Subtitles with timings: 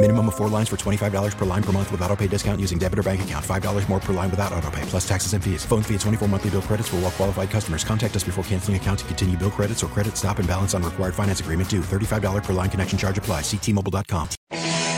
[0.00, 2.78] Minimum of four lines for $25 per line per month with auto pay discount using
[2.78, 3.44] debit or bank account.
[3.44, 5.64] $5 more per line without auto pay, plus taxes and fees.
[5.64, 7.82] Phone fee at 24 monthly bill credits for all well qualified customers.
[7.82, 10.84] Contact us before canceling account to continue bill credits or credit stop and balance on
[10.84, 11.80] required finance agreement due.
[11.80, 13.40] $35 per line connection charge apply.
[13.40, 14.28] Ctmobile.com.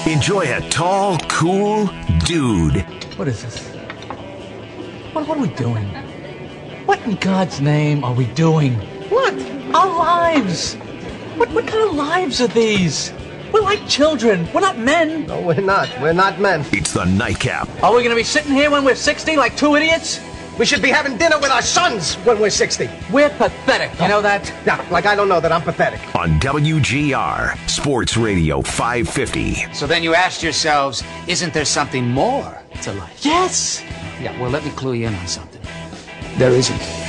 [0.07, 1.87] Enjoy a tall, cool
[2.27, 2.85] dude.
[3.17, 3.69] What is this?
[5.15, 5.87] What, what are we doing?
[6.85, 8.75] What in God's name are we doing?
[9.09, 9.33] What?
[9.75, 10.75] Our lives!
[11.37, 13.15] What, what kind of lives are these?
[13.53, 14.49] We're like children.
[14.53, 15.27] We're not men.
[15.27, 15.89] No, we're not.
[16.01, 16.65] We're not men.
[16.73, 17.69] It's the nightcap.
[17.83, 20.21] Are we going to be sitting here when we're 60 like two idiots?
[20.59, 22.89] We should be having dinner with our sons when we're 60.
[23.11, 23.99] We're pathetic.
[24.01, 24.53] You know that?
[24.67, 26.01] Yeah, like I don't know that I'm pathetic.
[26.15, 29.73] On WGR, Sports Radio 550.
[29.73, 33.25] So then you asked yourselves, isn't there something more to life?
[33.25, 33.83] Yes.
[34.21, 35.63] Yeah, well, let me clue you in on something.
[36.37, 37.00] There isn't.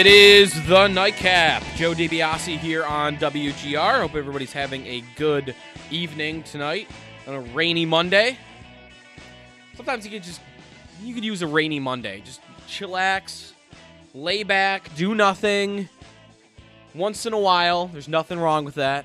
[0.00, 1.62] It is the nightcap.
[1.76, 4.00] Joe DiBiase here on WGR.
[4.00, 5.54] Hope everybody's having a good
[5.90, 6.88] evening tonight
[7.26, 8.38] on a rainy Monday.
[9.76, 10.40] Sometimes you could just
[11.02, 12.22] you could use a rainy Monday.
[12.24, 13.52] Just chillax,
[14.14, 15.90] lay back, do nothing.
[16.94, 19.04] Once in a while, there's nothing wrong with that.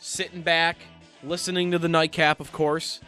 [0.00, 0.76] Sitting back,
[1.24, 3.00] listening to the nightcap, of course.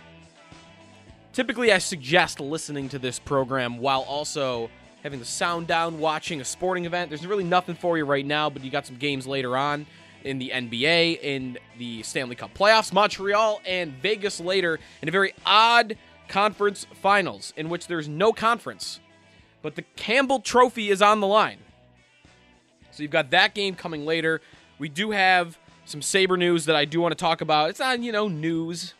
[1.35, 4.71] Typically, I suggest listening to this program while also
[5.03, 7.11] having the sound down, watching a sporting event.
[7.11, 9.87] There's really nothing for you right now, but you got some games later on
[10.25, 15.33] in the NBA, in the Stanley Cup playoffs, Montreal and Vegas later, in a very
[15.47, 15.97] odd
[16.29, 19.01] conference finals in which there's no conference,
[19.63, 21.59] but the Campbell Trophy is on the line.
[22.91, 24.41] So you've got that game coming later.
[24.79, 27.71] We do have some Sabre news that I do want to talk about.
[27.71, 28.95] It's not, you know, news.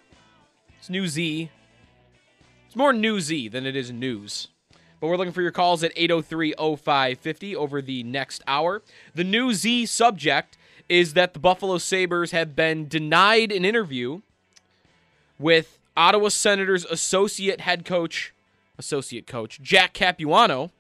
[0.79, 1.51] It's newsy.
[2.67, 4.49] It's more newsy than it is news.
[5.01, 8.83] But we're looking for your calls at 803 0550 over the next hour.
[9.15, 14.23] The new Z subject is that the Buffalo Sabres have been denied an interview
[15.39, 18.33] with Ottawa Senators associate head coach,
[18.79, 20.71] associate coach, Jack Capuano,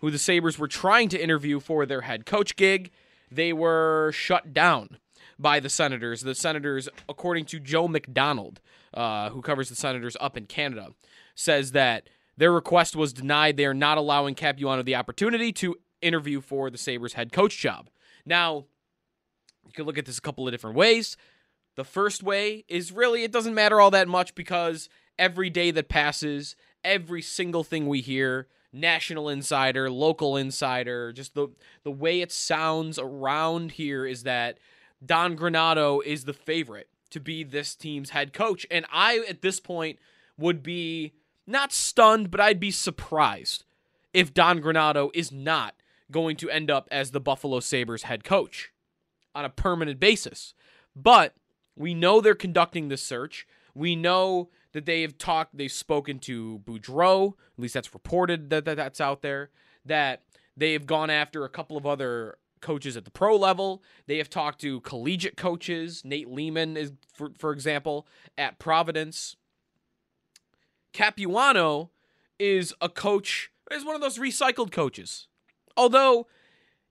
[0.00, 2.90] who the Sabres were trying to interview for their head coach gig.
[3.30, 4.98] They were shut down
[5.38, 6.22] by the Senators.
[6.22, 8.60] The Senators, according to Joe McDonald,
[8.94, 10.92] uh, who covers the Senators up in Canada,
[11.34, 13.56] says that their request was denied.
[13.56, 17.90] They are not allowing Capuano the opportunity to interview for the Sabres head coach job.
[18.24, 18.66] Now,
[19.66, 21.16] you can look at this a couple of different ways.
[21.74, 24.88] The first way is really it doesn't matter all that much because
[25.18, 26.54] every day that passes,
[26.84, 31.48] every single thing we hear, national insider, local insider, just the
[31.82, 34.58] the way it sounds around here is that
[35.04, 38.64] Don Granato is the favorite to be this team's head coach.
[38.70, 39.98] And I at this point
[40.36, 41.14] would be
[41.48, 43.64] not stunned, but I'd be surprised
[44.12, 45.74] if Don Granato is not
[46.10, 48.72] going to end up as the Buffalo Sabres head coach
[49.34, 50.54] on a permanent basis.
[50.96, 51.34] But
[51.76, 53.46] we know they're conducting this search.
[53.74, 58.64] We know that they have talked, they've spoken to Boudreau, at least that's reported that,
[58.64, 59.50] that that's out there,
[59.84, 60.22] that
[60.56, 63.82] they have gone after a couple of other coaches at the pro level.
[64.06, 66.02] They have talked to collegiate coaches.
[66.04, 68.06] Nate Leaman is, for, for example,
[68.36, 69.36] at Providence.
[70.92, 71.90] Capuano
[72.38, 75.28] is a coach, is one of those recycled coaches.
[75.76, 76.26] Although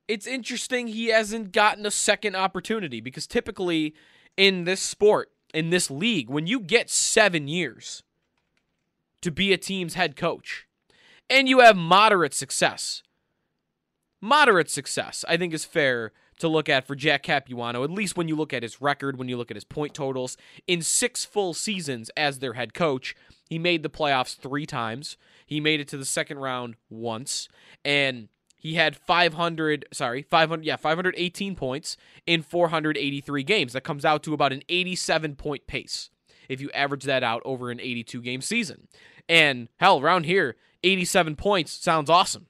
[0.07, 3.93] it's interesting he hasn't gotten a second opportunity because typically
[4.35, 8.03] in this sport, in this league, when you get seven years
[9.21, 10.67] to be a team's head coach
[11.29, 13.03] and you have moderate success,
[14.21, 18.27] moderate success, I think is fair to look at for Jack Capuano, at least when
[18.27, 20.37] you look at his record, when you look at his point totals.
[20.67, 23.15] In six full seasons as their head coach,
[23.49, 25.17] he made the playoffs three times.
[25.45, 27.47] He made it to the second round once.
[27.85, 28.27] And
[28.57, 31.95] he had 500, sorry, 500, yeah, 518 points
[32.25, 33.73] in 483 games.
[33.73, 36.09] That comes out to about an 87 point pace.
[36.49, 38.87] if you average that out over an 82 game season.
[39.27, 42.47] And hell, around here, 87 points sounds awesome.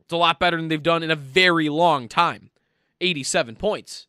[0.00, 2.50] It's a lot better than they've done in a very long time.
[3.00, 4.06] 87 points.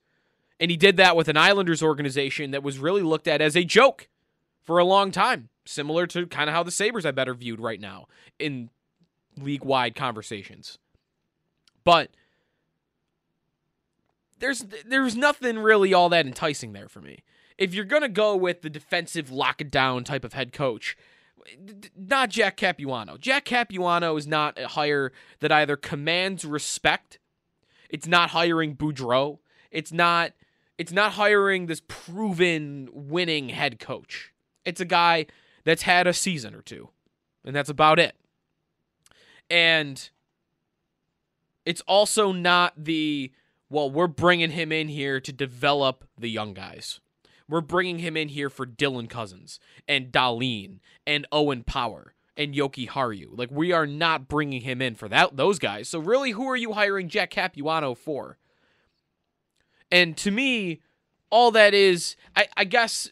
[0.59, 3.63] And he did that with an Islanders organization that was really looked at as a
[3.63, 4.07] joke
[4.63, 7.79] for a long time, similar to kind of how the Sabres I better viewed right
[7.79, 8.07] now
[8.39, 8.69] in
[9.37, 10.77] league wide conversations.
[11.83, 12.11] But
[14.39, 17.19] there's there's nothing really all that enticing there for me.
[17.57, 20.97] If you're gonna go with the defensive lock it down type of head coach,
[21.95, 23.17] not Jack Capuano.
[23.17, 27.19] Jack Capuano is not a hire that either commands respect.
[27.89, 29.39] It's not hiring Boudreau.
[29.71, 30.33] It's not
[30.77, 34.33] it's not hiring this proven winning head coach.
[34.65, 35.25] It's a guy
[35.67, 36.87] that's had a season or two.
[37.43, 38.15] And that's about it.
[39.49, 40.09] And
[41.65, 43.33] it's also not the
[43.69, 47.01] well, we're bringing him in here to develop the young guys.
[47.49, 49.59] We're bringing him in here for Dylan Cozens
[49.89, 53.37] and Dahlin and Owen Power and Jokiharju.
[53.37, 55.89] Like we are not bringing him in for that those guys.
[55.89, 58.37] So really, who are you hiring Jack Capuano for?
[59.91, 60.81] And to me,
[61.29, 63.09] all that is, I, I guess,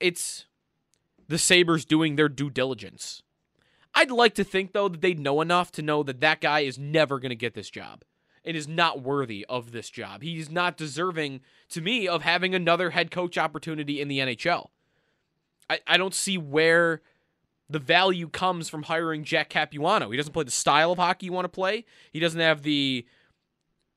[0.00, 0.46] it's
[1.32, 3.22] the Sabres doing their due diligence.
[3.94, 6.78] I'd like to think though that they know enough to know that that guy is
[6.78, 8.04] never going to get this job
[8.44, 10.22] and is not worthy of this job.
[10.22, 11.40] He's not deserving,
[11.70, 14.68] to me, of having another head coach opportunity in the NHL.
[15.70, 17.00] I, I don't see where
[17.66, 20.10] the value comes from hiring Jack Capuano.
[20.10, 21.86] He doesn't play the style of hockey you want to play.
[22.12, 23.06] He doesn't have the,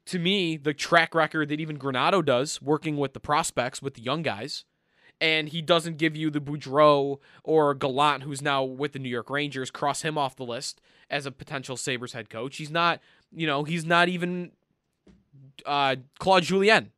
[0.06, 4.02] to me, the track record that even Granato does, working with the prospects, with the
[4.02, 4.64] young guys.
[5.22, 9.30] And he doesn't give you the Boudreau or Gallant, who's now with the New York
[9.30, 12.58] Rangers, cross him off the list as a potential Sabres head coach.
[12.58, 13.00] He's not
[13.36, 14.52] you know, he's not even
[15.66, 16.92] uh, Claude Julien.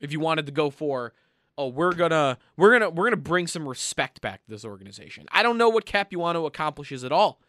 [0.00, 1.14] If you wanted to go for,
[1.56, 5.26] oh, we're gonna we're gonna we're gonna bring some respect back to this organization.
[5.32, 7.40] I don't know what Capuano accomplishes at all.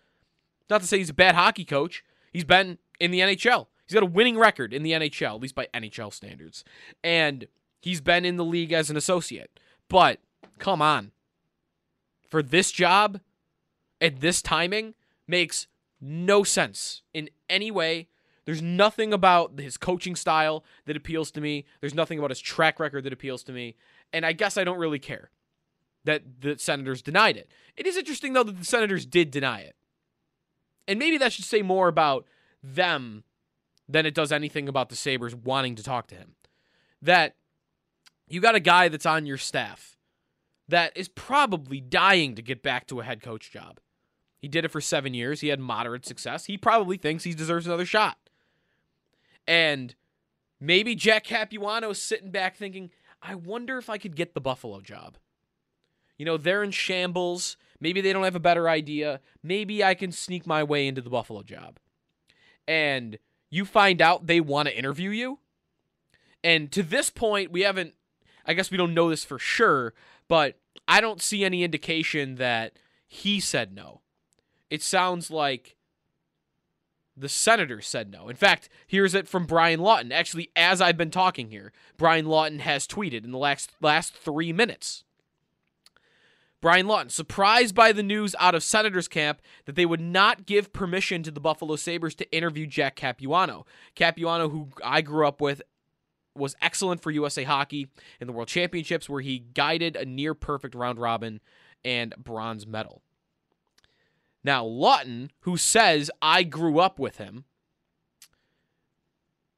[0.70, 2.04] Not to say he's a bad hockey coach.
[2.32, 3.68] He's been in the NHL.
[3.86, 6.64] He's got a winning record in the NHL, at least by NHL standards.
[7.04, 7.48] And
[7.84, 9.60] he's been in the league as an associate.
[9.90, 10.20] But
[10.58, 11.12] come on.
[12.30, 13.20] For this job
[14.00, 14.96] at this timing
[15.28, 15.68] makes
[16.00, 18.08] no sense in any way.
[18.46, 21.66] There's nothing about his coaching style that appeals to me.
[21.82, 23.76] There's nothing about his track record that appeals to me.
[24.14, 25.30] And I guess I don't really care
[26.06, 27.52] that the Senators denied it.
[27.76, 29.76] It is interesting, though, that the Senators did deny it.
[30.88, 32.26] And maybe that should say more about
[32.62, 33.24] them
[33.88, 36.36] than it does anything about the Sabres wanting to talk to him.
[37.02, 37.36] That
[38.28, 39.98] you got a guy that's on your staff
[40.68, 43.80] that is probably dying to get back to a head coach job.
[44.40, 45.42] He did it for seven years.
[45.42, 46.46] He had moderate success.
[46.46, 48.18] He probably thinks he deserves another shot.
[49.48, 49.96] And
[50.60, 52.90] maybe Jack Capuano is sitting back thinking,
[53.22, 55.18] I wonder if I could get the Buffalo job.
[56.18, 57.58] You know, they're in shambles.
[57.80, 59.22] Maybe they don't have a better idea.
[59.42, 61.80] Maybe I can sneak my way into the Buffalo job.
[62.68, 63.18] And
[63.50, 65.40] you find out they want to interview you.
[66.44, 67.94] And to this point, we haven't,
[68.46, 69.94] I guess we don't know this for sure,
[70.28, 72.74] but I don't see any indication that
[73.08, 74.02] he said no
[74.74, 75.76] it sounds like
[77.16, 78.28] the senator said no.
[78.28, 80.12] In fact, here's it from Brian Lawton.
[80.12, 84.52] Actually, as I've been talking here, Brian Lawton has tweeted in the last last three
[84.52, 85.04] minutes.
[86.60, 90.74] Brian Lawton, surprised by the news out of Senators camp that they would not give
[90.74, 93.68] permission to the Buffalo Sabres to interview Jack Capuano.
[93.96, 95.62] Capuano, who I grew up with,
[96.36, 100.76] was excellent for USA Hockey in the World Championships, where he guided a near perfect
[100.76, 101.40] round robin
[101.86, 103.02] and bronze medal.
[104.44, 107.46] Now, Lawton, who says I grew up with him,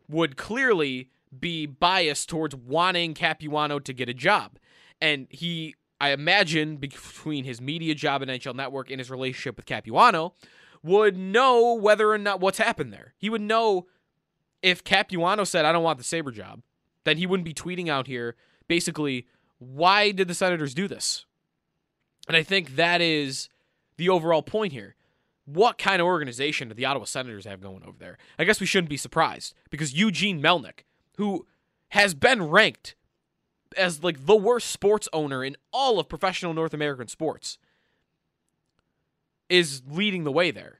[0.07, 4.57] would clearly be biased towards wanting Capuano to get a job.
[5.01, 9.65] And he, I imagine, between his media job at NHL Network and his relationship with
[9.65, 10.35] Capuano,
[10.83, 13.15] would know whether or not what's happened there.
[13.17, 13.87] He would know
[14.65, 16.63] if Capuano said, I don't want the Sabre job,
[17.03, 18.35] then he wouldn't be tweeting out here
[18.67, 19.27] basically,
[19.59, 21.27] why did the Senators do this?
[22.27, 23.47] And I think that is
[23.97, 24.95] the overall point here.
[25.45, 28.17] What kind of organization do the Ottawa Senators have going over there?
[28.39, 30.79] I guess we shouldn't be surprised because Eugene Melnyk,
[31.17, 31.45] who
[31.89, 32.95] has been ranked
[33.77, 37.59] as like the worst sports owner in all of professional North American sports,
[39.47, 40.79] is leading the way there.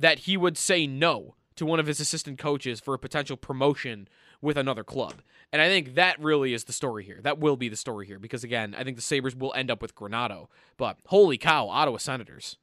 [0.00, 4.08] That he would say no to one of his assistant coaches for a potential promotion
[4.40, 5.14] with another club.
[5.52, 7.20] And I think that really is the story here.
[7.22, 9.80] That will be the story here because, again, I think the Sabres will end up
[9.80, 10.48] with Granato.
[10.76, 12.56] But holy cow, Ottawa Senators.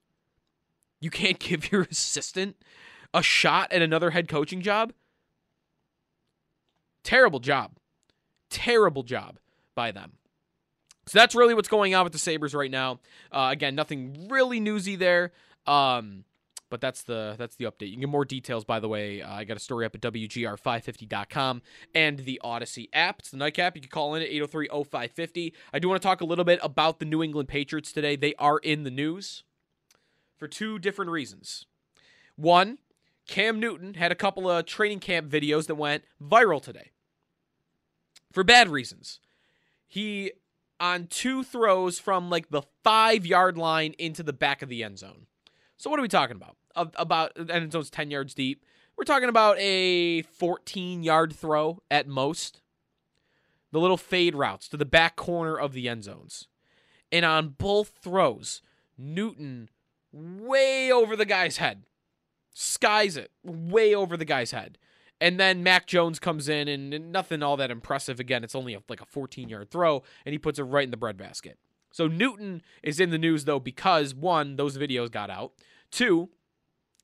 [1.01, 2.55] You can't give your assistant
[3.13, 4.93] a shot at another head coaching job?
[7.03, 7.73] Terrible job.
[8.49, 9.39] Terrible job
[9.75, 10.13] by them.
[11.05, 12.99] So that's really what's going on with the Sabres right now.
[13.31, 15.33] Uh, again, nothing really newsy there.
[15.67, 16.23] Um,
[16.73, 17.89] but that's the that's the update.
[17.89, 19.21] You can get more details, by the way.
[19.21, 21.61] Uh, I got a story up at WGR550.com
[21.93, 23.19] and the Audacy app.
[23.19, 23.75] It's the nightcap.
[23.75, 25.53] You can call in at 803-0550.
[25.71, 28.15] I do want to talk a little bit about the New England Patriots today.
[28.15, 29.43] They are in the news
[30.35, 31.67] for two different reasons.
[32.37, 32.79] One,
[33.27, 36.89] Cam Newton had a couple of training camp videos that went viral today
[38.31, 39.19] for bad reasons.
[39.87, 40.31] He
[40.79, 44.97] on two throws from like the five yard line into the back of the end
[44.97, 45.27] zone.
[45.77, 46.55] So what are we talking about?
[46.75, 48.65] About end zone's ten yards deep.
[48.97, 52.61] We're talking about a 14 yard throw at most.
[53.71, 56.47] The little fade routes to the back corner of the end zones.
[57.11, 58.61] And on both throws,
[58.97, 59.69] Newton
[60.11, 61.83] way over the guy's head.
[62.53, 64.77] Skies it way over the guy's head.
[65.19, 68.19] And then Mac Jones comes in and nothing all that impressive.
[68.19, 70.91] Again, it's only a, like a 14 yard throw, and he puts it right in
[70.91, 71.57] the breadbasket.
[71.91, 75.53] So Newton is in the news though because one, those videos got out.
[75.91, 76.29] Two,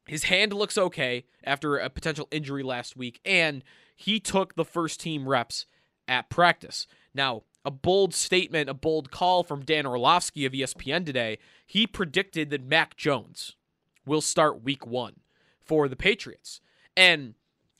[0.09, 3.63] his hand looks okay after a potential injury last week, and
[3.95, 5.67] he took the first team reps
[6.07, 6.87] at practice.
[7.13, 11.37] Now, a bold statement, a bold call from Dan Orlovsky of ESPN today.
[11.63, 13.55] He predicted that Mac Jones
[14.03, 15.17] will start week one
[15.59, 16.59] for the Patriots.
[16.97, 17.35] And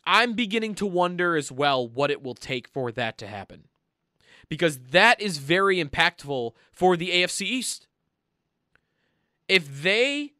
[0.05, 3.63] I'm beginning to wonder as well what it will take for that to happen.
[4.49, 7.87] Because that is very impactful for the AFC East.
[9.47, 10.33] If they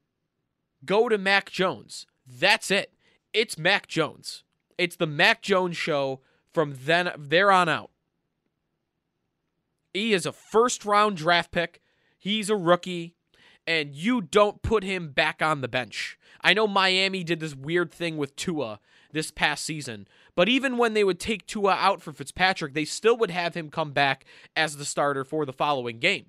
[0.86, 2.94] go to Mac Jones, that's it.
[3.34, 4.44] It's Mac Jones.
[4.78, 6.22] It's the Mac Jones show
[6.54, 7.92] from then there on out.
[9.94, 11.82] He is a first round draft pick.
[12.18, 13.16] He's a rookie,
[13.66, 16.18] and you don't put him back on the bench.
[16.42, 18.80] I know Miami did this weird thing with Tua
[19.12, 23.18] this past season, but even when they would take Tua out for Fitzpatrick, they still
[23.18, 26.28] would have him come back as the starter for the following game.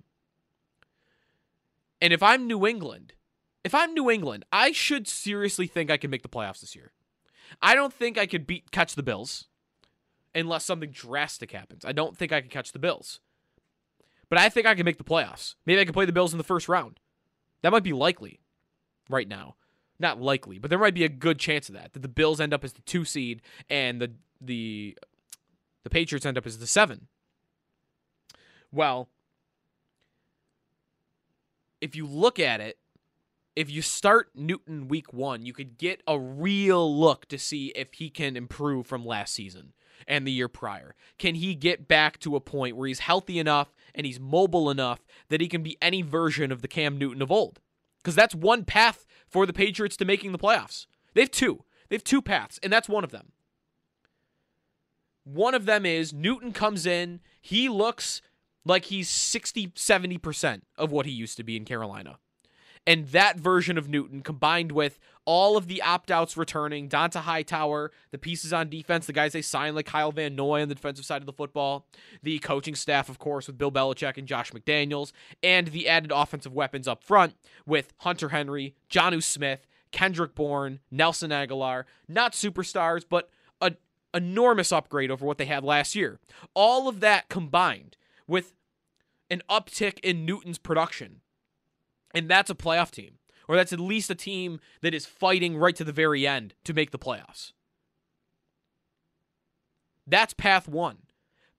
[2.00, 3.12] And if I'm New England,
[3.64, 6.92] if I'm New England, I should seriously think I can make the playoffs this year.
[7.60, 9.46] I don't think I could beat catch the Bills
[10.34, 11.84] unless something drastic happens.
[11.84, 13.20] I don't think I can catch the Bills.
[14.28, 15.56] But I think I can make the playoffs.
[15.66, 17.00] Maybe I can play the Bills in the first round.
[17.62, 18.40] That might be likely
[19.08, 19.56] right now.
[19.98, 21.92] Not likely, but there might be a good chance of that.
[21.92, 24.96] That the Bills end up as the two seed and the the
[25.82, 27.08] the Patriots end up as the seven.
[28.72, 29.10] Well,
[31.80, 32.78] if you look at it,
[33.60, 37.92] if you start Newton week one, you could get a real look to see if
[37.92, 39.74] he can improve from last season
[40.08, 40.94] and the year prior.
[41.18, 45.00] Can he get back to a point where he's healthy enough and he's mobile enough
[45.28, 47.60] that he can be any version of the Cam Newton of old?
[47.98, 50.86] Because that's one path for the Patriots to making the playoffs.
[51.12, 51.64] They have two.
[51.90, 53.32] They have two paths, and that's one of them.
[55.24, 58.22] One of them is Newton comes in, he looks
[58.64, 62.20] like he's 60, 70% of what he used to be in Carolina.
[62.86, 67.92] And that version of Newton combined with all of the opt outs returning, Dont'a Hightower,
[68.10, 71.04] the pieces on defense, the guys they signed like Kyle Van Noy on the defensive
[71.04, 71.86] side of the football,
[72.22, 76.54] the coaching staff, of course, with Bill Belichick and Josh McDaniels, and the added offensive
[76.54, 77.34] weapons up front
[77.66, 81.84] with Hunter Henry, Jonnu Smith, Kendrick Bourne, Nelson Agholor.
[82.08, 83.28] Not superstars, but
[83.60, 83.76] an
[84.14, 86.18] enormous upgrade over what they had last year.
[86.54, 87.96] All of that combined
[88.26, 88.54] with
[89.30, 91.20] an uptick in Newton's production
[92.14, 95.76] and that's a playoff team, or that's at least a team that is fighting right
[95.76, 97.52] to the very end to make the playoffs.
[100.06, 100.98] That's path one.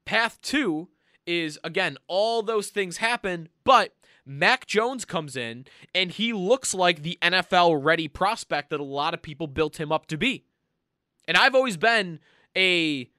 [0.05, 0.89] Path two
[1.25, 3.93] is, again, all those things happen, but
[4.25, 5.65] Mac Jones comes in
[5.95, 9.91] and he looks like the NFL ready prospect that a lot of people built him
[9.91, 10.45] up to be.
[11.27, 12.19] And I've always been
[12.55, 13.09] a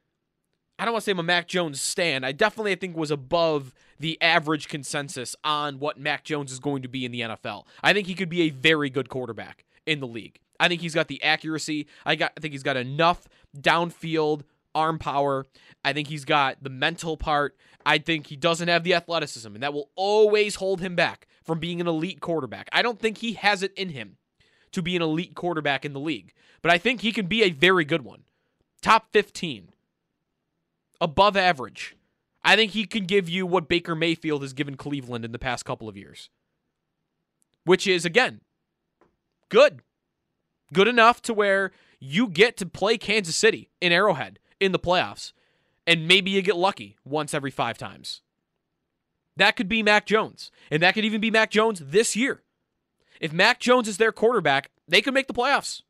[0.78, 2.26] I don't want to say I'm a Mac Jones stand.
[2.26, 6.82] I definitely I think was above the average consensus on what Mac Jones is going
[6.82, 7.66] to be in the NFL.
[7.85, 10.40] I think he could be a very good quarterback in the league.
[10.59, 11.87] I think he's got the accuracy.
[12.04, 14.42] I got I think he's got enough downfield
[14.75, 15.47] arm power.
[15.85, 17.56] I think he's got the mental part.
[17.87, 21.61] I think he doesn't have the athleticism, and that will always hold him back from
[21.61, 22.68] being an elite quarterback.
[22.73, 24.16] I don't think he has it in him
[24.73, 27.50] to be an elite quarterback in the league, but I think he can be a
[27.50, 28.23] very good one.
[28.80, 29.68] Top 15
[31.00, 31.97] above average.
[32.44, 35.64] I think he can give you what Baker Mayfield has given Cleveland in the past
[35.64, 36.28] couple of years,
[37.64, 38.40] which is, again,
[39.49, 39.80] good.
[40.72, 41.70] Good enough to where
[42.00, 45.32] you get to play Kansas City in Arrowhead in the playoffs,
[45.87, 48.22] and maybe you get lucky once every five times.
[49.37, 52.42] That could be Mac Jones, and that could even be Mac Jones this year.
[53.20, 55.82] If Mac Jones is their quarterback, they could make the playoffs.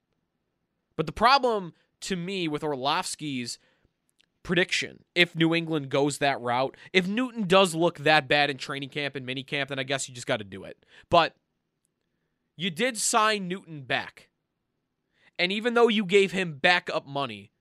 [0.96, 3.58] But the problem to me with Orlovsky's
[4.42, 6.76] prediction if New England goes that route.
[6.92, 10.08] If Newton does look that bad in training camp and mini camp, then I guess
[10.08, 10.84] you just got to do it.
[11.10, 11.36] But
[12.56, 14.28] you did sign Newton back.
[15.38, 17.52] And even though you gave him backup money,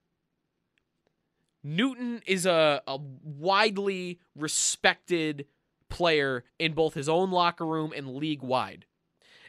[1.63, 5.45] Newton is a, a widely respected
[5.89, 8.85] player in both his own locker room and league wide.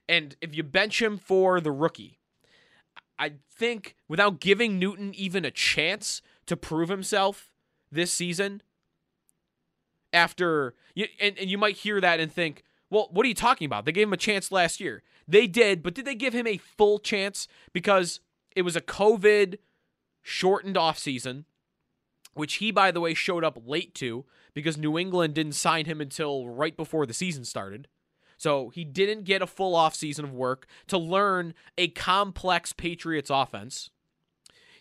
[0.09, 2.19] And if you bench him for the rookie,
[3.19, 7.53] I think without giving Newton even a chance to prove himself
[7.91, 8.63] this season,
[10.13, 10.75] after
[11.21, 13.85] and, and you might hear that and think, well, what are you talking about?
[13.85, 15.03] They gave him a chance last year.
[15.27, 17.49] They did, but did they give him a full chance?
[17.73, 18.21] Because
[18.55, 19.59] it was a COVID
[20.21, 21.45] shortened offseason,
[22.35, 26.01] which he, by the way, showed up late to because New England didn't sign him
[26.01, 27.89] until right before the season started.
[28.37, 33.91] So he didn't get a full offseason of work to learn a complex Patriots offense.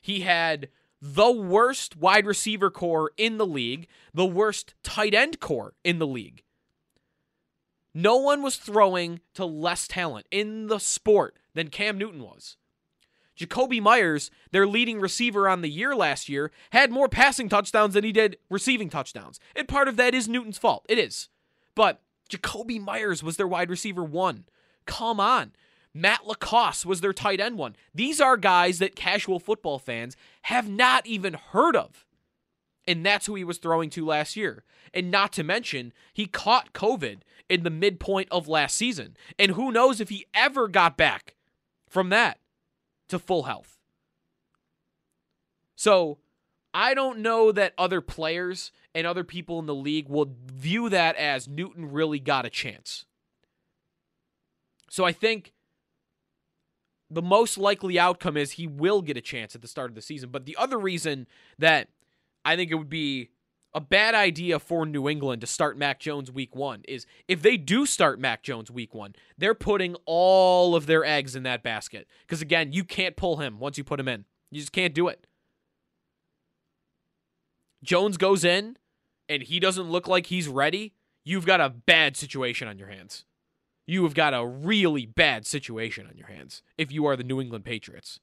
[0.02, 0.70] He had
[1.02, 6.08] the worst wide receiver core in the league, the worst tight end core in the
[6.08, 6.44] league.
[7.94, 12.56] No one was throwing to less talent in the sport than Cam Newton was.
[13.38, 18.04] Jakobi Meyers, their leading receiver on the year last year, had more passing touchdowns than
[18.04, 19.40] he did receiving touchdowns.
[19.56, 20.86] And part of that is Newton's fault.
[20.88, 21.30] It is.
[21.74, 24.46] But Jakobi Meyers was their wide receiver one.
[24.86, 25.54] Come on.
[25.94, 27.76] Matt LaCosse was their tight end one.
[27.94, 32.06] These are guys that casual football fans have not even heard of.
[32.88, 34.64] And that's who he was throwing to last year.
[34.94, 37.20] And not to mention, he caught COVID
[37.50, 39.16] in the midpoint of last season.
[39.38, 41.36] And who knows if he ever got back
[41.88, 42.40] from that
[43.10, 43.78] to full health.
[45.76, 46.20] So
[46.74, 51.16] I don't know that other players and other people in the league will view that
[51.18, 53.06] as Newton really got a chance.
[54.90, 55.54] So I think
[57.12, 60.02] the most likely outcome is he will get a chance at the start of the
[60.02, 60.30] season.
[60.30, 61.28] But the other reason
[61.60, 61.90] that
[62.46, 63.30] I think it would be
[63.74, 67.58] a bad idea for New England to start Mac Jones week one is if they
[67.58, 72.08] do start Mac Jones week one, they're putting all of their eggs in that basket.
[72.22, 74.26] Because again, you can't pull him once you put him in.
[74.50, 75.28] You just can't do it.
[77.84, 78.78] Jones goes in
[79.28, 80.94] and he doesn't look like he's ready,
[81.24, 83.26] you've got a bad situation on your hands.
[83.92, 87.42] You have got a really bad situation on your hands if you are the New
[87.42, 88.22] England Patriots.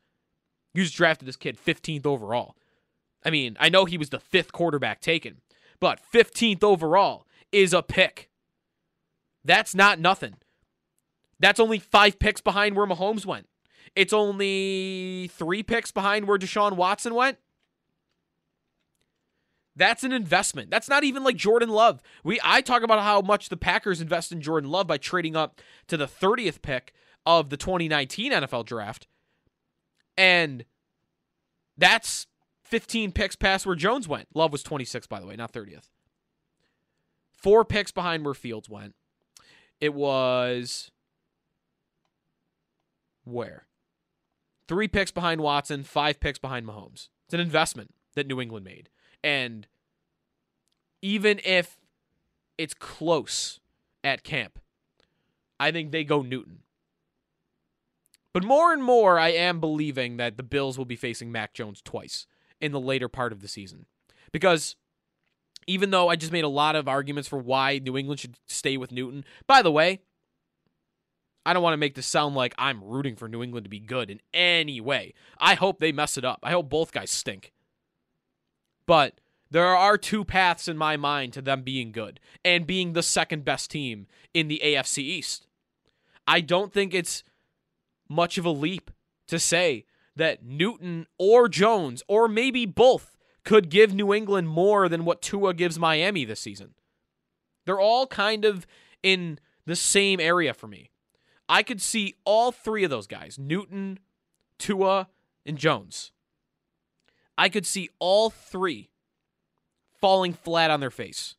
[0.73, 2.57] You just drafted this kid 15th overall.
[3.23, 5.43] I mean, I know he was the fifth quarterback taken,
[5.79, 8.31] but 15th overall is a pick.
[9.45, 10.37] That's not nothing.
[11.39, 13.47] That's only five picks behind where Mahomes went.
[13.95, 17.37] It's only three picks behind where Deshaun Watson went.
[19.79, 20.71] That's an investment.
[20.71, 22.03] That's not even like Jordan Love.
[22.25, 25.61] We I talk about how much the Packers invest in Jordan Love by trading up
[25.87, 26.93] to the 30th pick
[27.25, 29.07] of the 2019 NFL draft.
[30.17, 30.65] And
[31.77, 32.27] that's
[32.65, 34.27] 15 picks past where Jones went.
[34.35, 35.91] Love was 26 by the way, not 30th.
[37.37, 38.97] 4 picks behind where Fields went.
[39.81, 40.91] It was
[43.23, 43.67] where?
[44.67, 47.11] 3 picks behind Watson, 5 picks behind Mahomes.
[47.27, 48.89] It's an investment that New England made.
[49.23, 49.67] And
[51.03, 51.77] even if
[52.57, 53.61] it's close
[54.05, 54.59] at camp,
[55.61, 56.61] I think they go Newton.
[58.33, 61.83] But more and more, I am believing that the Bills will be facing Mac Jones
[61.83, 62.27] twice
[62.61, 63.87] in the later part of the season.
[64.33, 64.77] Because
[65.67, 68.77] even though I just made a lot of arguments for why New England should stay
[68.77, 70.01] with Newton, by the way,
[71.45, 73.81] I don't want to make this sound like I'm rooting for New England to be
[73.81, 75.15] good in any way.
[75.39, 76.41] I hope they mess it up.
[76.43, 77.53] I hope both guys stink.
[78.89, 79.21] But
[79.51, 83.45] there are two paths in my mind to them being good and being the second
[83.45, 85.47] best team in the AFC East.
[86.27, 87.23] I don't think it's
[88.09, 88.91] much of a leap
[89.27, 89.85] to say
[90.17, 95.53] that Newton or Jones, or maybe both, could give New England more than what Tua
[95.53, 96.73] gives Miami this season.
[97.67, 98.67] They're all kind of
[99.03, 100.91] in the same area for me.
[101.47, 103.99] I could see all three of those guys Newton,
[104.59, 105.09] Tua,
[105.45, 106.13] and Jones
[107.39, 108.91] I could see all three
[110.01, 111.37] falling flat on their face,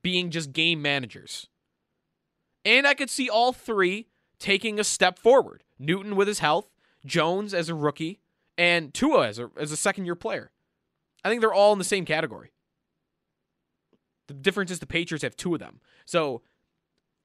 [0.00, 1.48] being just game managers.
[2.64, 4.06] And I could see all three
[4.38, 6.70] taking a step forward Newton with his health,
[7.04, 8.20] Jones as a rookie,
[8.56, 10.52] and Tua as a, as a second year player.
[11.24, 12.52] I think they're all in the same category.
[14.28, 15.80] The difference is the Patriots have two of them.
[16.04, 16.42] So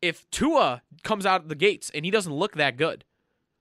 [0.02, 3.06] if Tua comes out of the gates and he doesn't look that good,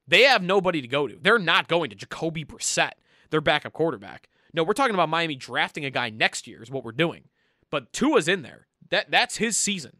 [0.09, 1.18] they have nobody to go to.
[1.20, 2.92] They're not going to Jacoby Brissett
[3.30, 4.28] their backup quarterback.
[4.52, 7.24] No, we're talking about Miami drafting a guy next year is what we're doing.
[7.70, 8.66] But Tua's in there.
[8.90, 9.98] That that's his season.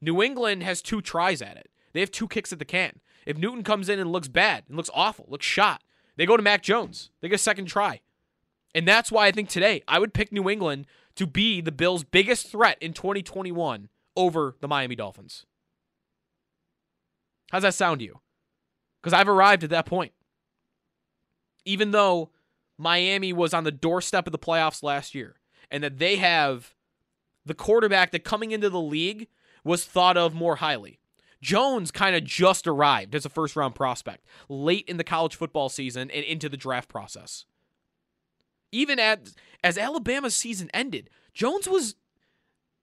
[0.00, 1.70] New England has two tries at it.
[1.92, 3.00] They have two kicks at the can.
[3.26, 5.82] If Newton comes in and looks bad and looks awful, looks shot,
[6.16, 7.10] they go to Mac Jones.
[7.20, 8.00] They get a second try.
[8.74, 12.04] And that's why I think today I would pick New England to be the Bills'
[12.04, 15.44] biggest threat in 2021 over the Miami Dolphins.
[17.50, 18.20] How's that sound to you?
[19.02, 20.12] Because I've arrived at that point.
[21.64, 22.30] Even though
[22.80, 25.36] Miami was on the doorstep of the playoffs last year,
[25.70, 26.74] and that they have
[27.44, 29.28] the quarterback that coming into the league
[29.62, 30.98] was thought of more highly.
[31.42, 35.68] Jones kind of just arrived as a first round prospect late in the college football
[35.68, 37.44] season and into the draft process.
[38.72, 41.96] Even at, as Alabama's season ended, Jones was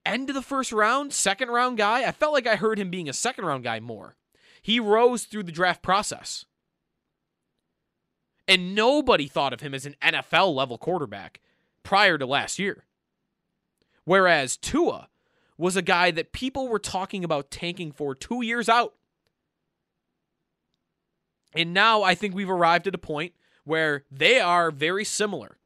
[0.05, 2.07] end of the first round, second round guy.
[2.07, 4.15] I felt like I heard him being a second round guy more.
[4.61, 6.45] He rose through the draft process.
[8.47, 11.41] And nobody thought of him as an NFL level quarterback
[11.83, 12.85] prior to last year.
[14.05, 15.09] Whereas Tua
[15.57, 18.93] was a guy that people were talking about tanking for two years out.
[21.53, 23.33] And now I think we've arrived at a point
[23.63, 25.57] where they are very similar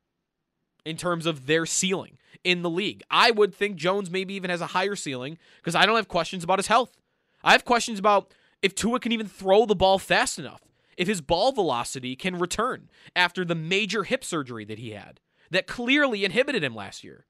[0.86, 3.04] in terms of their ceiling in the league.
[3.12, 6.44] I would think Jones maybe even has a higher ceiling because I don't have questions
[6.44, 6.98] about his health.
[7.44, 10.62] I have questions about if Tua can even throw the ball fast enough,
[10.98, 15.68] if his ball velocity can return after the major hip surgery that he had that
[15.68, 17.26] clearly inhibited him last year.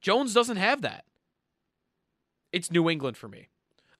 [0.00, 1.04] Jones doesn't have that.
[2.52, 3.48] It's New England for me.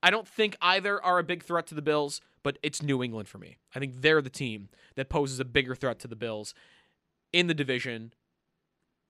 [0.03, 3.27] I don't think either are a big threat to the Bills, but it's New England
[3.27, 3.57] for me.
[3.75, 6.53] I think they're the team that poses a bigger threat to the Bills
[7.31, 8.13] in the division.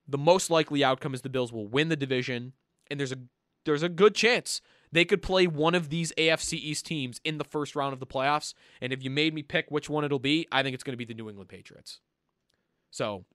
[0.07, 2.53] The most likely outcome is the Bills will win the division,
[2.89, 3.19] and there's a
[3.63, 4.61] there's a good chance
[4.91, 8.07] they could play one of these AFC East teams in the first round of the
[8.07, 8.53] playoffs.
[8.81, 10.97] And if you made me pick which one it'll be, I think it's going to
[10.97, 11.99] be the New England Patriots.
[12.89, 13.25] So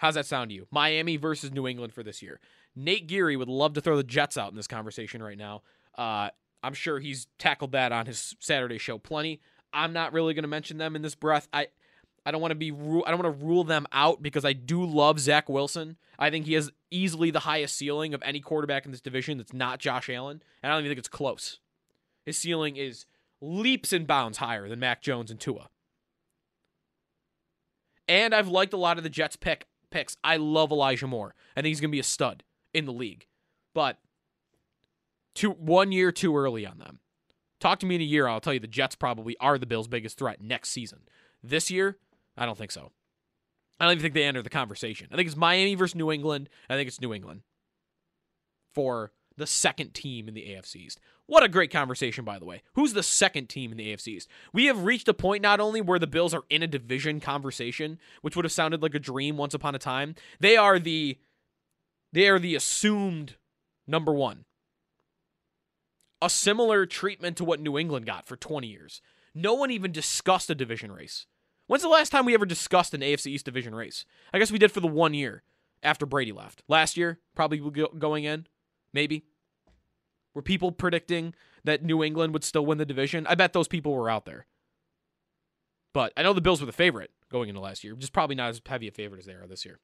[0.00, 0.66] How's that sound to you?
[0.70, 2.40] Miami versus New England for this year.
[2.74, 5.60] Nate Geary would love to throw the Jets out in this conversation right now.
[5.96, 6.30] Uh,
[6.62, 9.42] I'm sure he's tackled that on his Saturday show plenty.
[9.74, 11.48] I'm not really going to mention them in this breath.
[11.52, 11.66] I
[12.24, 14.84] I don't want to be I don't want to rule them out because I do
[14.84, 15.96] love Zach Wilson.
[16.18, 19.52] I think he has easily the highest ceiling of any quarterback in this division that's
[19.52, 21.60] not Josh Allen, and I don't even think it's close.
[22.26, 23.06] His ceiling is
[23.40, 25.70] leaps and bounds higher than Mac Jones and Tua.
[28.06, 30.16] And I've liked a lot of the Jets pick picks.
[30.22, 31.34] I love Elijah Moore.
[31.56, 33.26] I think he's going to be a stud in the league.
[33.74, 33.98] But
[35.34, 37.00] two one year too early on them.
[37.60, 39.86] Talk to me in a year, I'll tell you the Jets probably are the Bills'
[39.86, 41.00] biggest threat next season.
[41.42, 41.98] This year,
[42.40, 42.90] I don't think so.
[43.78, 45.08] I don't even think they enter the conversation.
[45.12, 46.48] I think it's Miami versus New England.
[46.68, 47.42] I think it's New England
[48.74, 51.00] for the second team in the AFC East.
[51.26, 52.62] What a great conversation, by the way.
[52.74, 54.28] Who's the second team in the AFC East?
[54.52, 57.98] We have reached a point not only where the Bills are in a division conversation,
[58.20, 60.14] which would have sounded like a dream once upon a time.
[60.40, 61.18] They are the
[62.12, 63.36] they are the assumed
[63.86, 64.44] number one.
[66.20, 69.00] A similar treatment to what New England got for 20 years.
[69.34, 71.26] No one even discussed a division race.
[71.70, 74.04] When's the last time we ever discussed an AFC East division race?
[74.34, 75.44] I guess we did for the one year
[75.84, 76.64] after Brady left.
[76.66, 77.60] Last year, probably
[77.96, 78.48] going in,
[78.92, 79.24] maybe.
[80.34, 83.24] Were people predicting that New England would still win the division?
[83.28, 84.46] I bet those people were out there.
[85.94, 87.94] But I know the Bills were the favorite going into last year.
[87.94, 89.78] Just probably not as heavy a favorite as they are this year.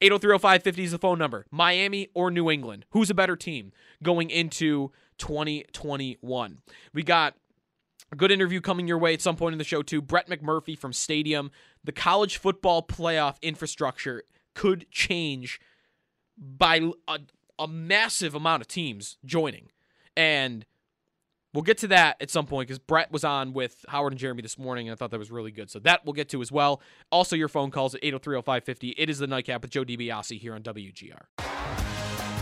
[0.00, 1.46] 8030550 is the phone number.
[1.50, 2.84] Miami or New England?
[2.90, 6.58] Who's a better team going into 2021?
[6.94, 7.34] We got
[8.12, 10.02] a good interview coming your way at some point in the show, too.
[10.02, 11.50] Brett McMurphy from Stadium.
[11.82, 14.22] The college football playoff infrastructure
[14.54, 15.58] could change
[16.36, 17.18] by a,
[17.58, 19.70] a massive amount of teams joining.
[20.14, 20.66] And
[21.54, 24.42] we'll get to that at some point because Brett was on with Howard and Jeremy
[24.42, 25.70] this morning, and I thought that was really good.
[25.70, 26.82] So that we'll get to as well.
[27.10, 28.94] Also, your phone calls at 8030550.
[28.98, 31.51] It is the Nightcap with Joe DiBiase here on WGR.